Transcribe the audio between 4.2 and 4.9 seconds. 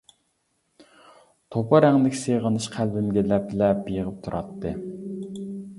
تۇراتتى.